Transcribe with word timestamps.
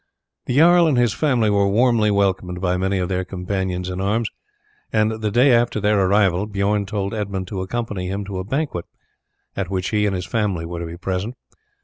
The 0.47 0.55
jarl 0.57 0.87
and 0.87 0.97
his 0.97 1.13
family 1.13 1.51
were 1.51 1.69
warmly 1.69 2.09
welcomed 2.09 2.59
by 2.59 2.75
many 2.75 2.97
of 2.97 3.07
their 3.07 3.23
companions 3.23 3.87
in 3.87 4.01
arms, 4.01 4.29
and 4.91 5.21
the 5.21 5.29
day 5.29 5.51
after 5.53 5.79
their 5.79 6.07
arrival 6.07 6.47
Bijorn 6.47 6.87
told 6.87 7.13
Edmund 7.13 7.47
to 7.49 7.61
accompany 7.61 8.07
him 8.09 8.25
to 8.25 8.39
a 8.39 8.43
banquet 8.43 8.85
at 9.55 9.69
which 9.69 9.89
he 9.89 10.07
and 10.07 10.15
his 10.15 10.25
family 10.25 10.65
were 10.65 10.79
to 10.79 10.87
be 10.87 10.97
present. 10.97 11.35